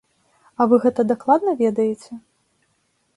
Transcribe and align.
А 0.59 0.65
вы 0.69 0.79
гэта 0.85 1.05
дакладна 1.11 1.53
ведаеце? 1.61 2.11